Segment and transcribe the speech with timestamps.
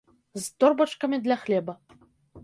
[0.43, 1.75] З торбачкамі для хлеба.